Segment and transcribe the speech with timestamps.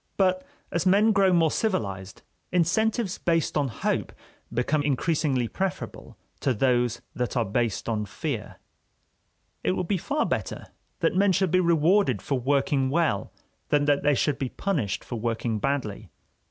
[0.17, 4.11] But as men grow more civilized, incentives based on hope
[4.51, 8.55] become increasingly preferable to those that are based on fear.
[9.63, 10.69] It would be far better
[11.01, 13.31] that men should be rewarded for working well
[13.69, 16.09] than that they should be punished for working badly.